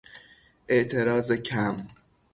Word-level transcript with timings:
اعتراض 0.69 1.31
کم 1.31 1.87